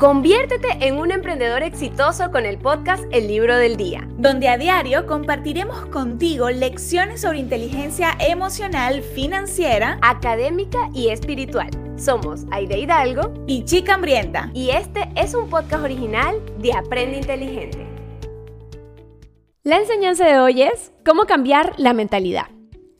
[0.00, 5.04] Conviértete en un emprendedor exitoso con el podcast El Libro del Día, donde a diario
[5.04, 11.68] compartiremos contigo lecciones sobre inteligencia emocional, financiera, académica y espiritual.
[11.98, 14.50] Somos Aide Hidalgo y Chica Hambrienta.
[14.54, 17.86] Y este es un podcast original de Aprende Inteligente.
[19.64, 22.46] La enseñanza de hoy es cómo cambiar la mentalidad.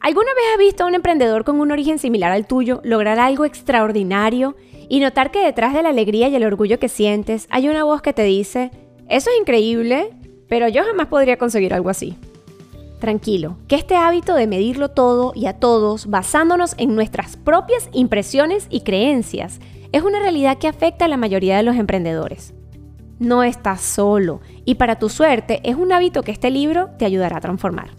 [0.02, 3.44] ¿Alguna vez has visto a un emprendedor con un origen similar al tuyo lograr algo
[3.44, 4.56] extraordinario
[4.88, 8.00] y notar que detrás de la alegría y el orgullo que sientes hay una voz
[8.00, 8.70] que te dice,
[9.10, 10.10] eso es increíble,
[10.48, 12.16] pero yo jamás podría conseguir algo así.
[12.98, 18.68] Tranquilo, que este hábito de medirlo todo y a todos, basándonos en nuestras propias impresiones
[18.70, 19.60] y creencias,
[19.92, 22.54] es una realidad que afecta a la mayoría de los emprendedores.
[23.18, 27.36] No estás solo y para tu suerte es un hábito que este libro te ayudará
[27.36, 27.90] a transformar.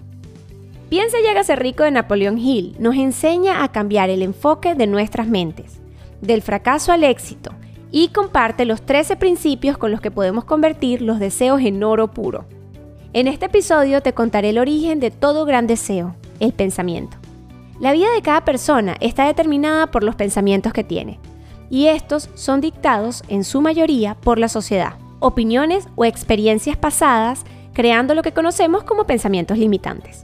[0.92, 5.26] Piensa y hágase rico de Napoleón Hill nos enseña a cambiar el enfoque de nuestras
[5.26, 5.80] mentes
[6.20, 7.52] del fracaso al éxito
[7.92, 12.44] y comparte los 13 principios con los que podemos convertir los deseos en oro puro.
[13.14, 17.16] En este episodio te contaré el origen de todo gran deseo, el pensamiento.
[17.80, 21.22] La vida de cada persona está determinada por los pensamientos que tiene,
[21.70, 28.14] y estos son dictados en su mayoría por la sociedad, opiniones o experiencias pasadas, creando
[28.14, 30.24] lo que conocemos como pensamientos limitantes.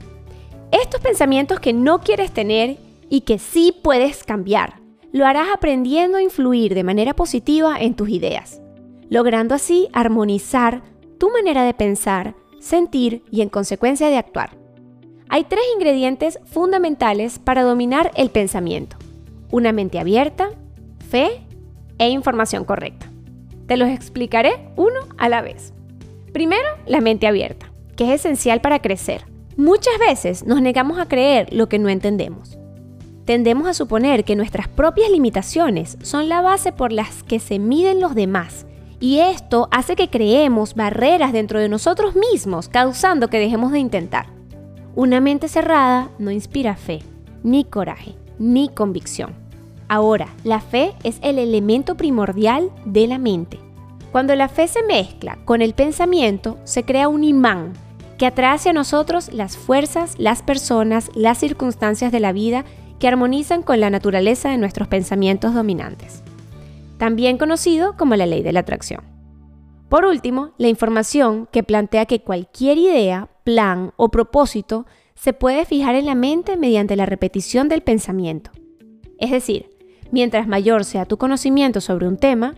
[0.70, 2.76] Estos pensamientos que no quieres tener
[3.08, 4.80] y que sí puedes cambiar
[5.12, 8.60] lo harás aprendiendo a influir de manera positiva en tus ideas,
[9.08, 10.82] logrando así armonizar
[11.18, 14.50] tu manera de pensar, sentir y en consecuencia de actuar.
[15.30, 18.96] Hay tres ingredientes fundamentales para dominar el pensamiento.
[19.50, 20.50] Una mente abierta,
[21.08, 21.42] fe
[21.98, 23.10] e información correcta.
[23.66, 25.72] Te los explicaré uno a la vez.
[26.32, 29.27] Primero, la mente abierta, que es esencial para crecer.
[29.58, 32.58] Muchas veces nos negamos a creer lo que no entendemos
[33.28, 38.00] tendemos a suponer que nuestras propias limitaciones son la base por las que se miden
[38.00, 38.64] los demás.
[39.00, 44.28] Y esto hace que creemos barreras dentro de nosotros mismos, causando que dejemos de intentar.
[44.94, 47.00] Una mente cerrada no inspira fe,
[47.42, 49.34] ni coraje, ni convicción.
[49.88, 53.60] Ahora, la fe es el elemento primordial de la mente.
[54.10, 57.74] Cuando la fe se mezcla con el pensamiento, se crea un imán
[58.18, 62.64] que atrae hacia nosotros las fuerzas, las personas, las circunstancias de la vida
[62.98, 66.22] que armonizan con la naturaleza de nuestros pensamientos dominantes,
[66.98, 69.02] también conocido como la ley de la atracción.
[69.88, 75.94] Por último, la información que plantea que cualquier idea, plan o propósito se puede fijar
[75.94, 78.50] en la mente mediante la repetición del pensamiento.
[79.18, 79.70] Es decir,
[80.10, 82.54] mientras mayor sea tu conocimiento sobre un tema,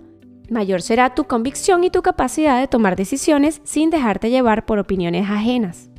[0.51, 5.29] mayor será tu convicción y tu capacidad de tomar decisiones sin dejarte llevar por opiniones
[5.31, 5.91] ajenas.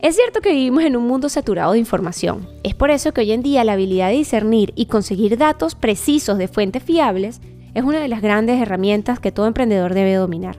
[0.00, 2.46] Es cierto que vivimos en un mundo saturado de información.
[2.62, 6.36] Es por eso que hoy en día la habilidad de discernir y conseguir datos precisos
[6.36, 7.40] de fuentes fiables
[7.74, 10.58] es una de las grandes herramientas que todo emprendedor debe dominar.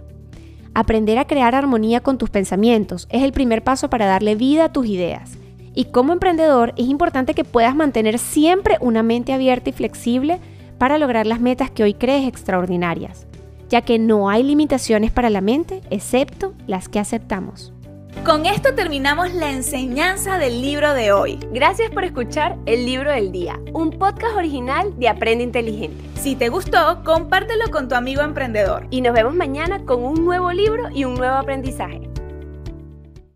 [0.73, 4.71] Aprender a crear armonía con tus pensamientos es el primer paso para darle vida a
[4.71, 5.37] tus ideas.
[5.73, 10.39] Y como emprendedor es importante que puedas mantener siempre una mente abierta y flexible
[10.77, 13.27] para lograr las metas que hoy crees extraordinarias,
[13.69, 17.73] ya que no hay limitaciones para la mente excepto las que aceptamos.
[18.25, 21.39] Con esto terminamos la enseñanza del libro de hoy.
[21.53, 26.03] Gracias por escuchar El Libro del Día, un podcast original de Aprende Inteligente.
[26.19, 28.87] Si te gustó, compártelo con tu amigo emprendedor.
[28.89, 32.01] Y nos vemos mañana con un nuevo libro y un nuevo aprendizaje.